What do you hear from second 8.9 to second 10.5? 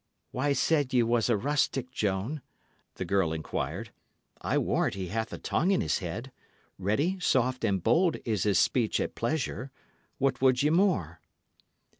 at pleasure. What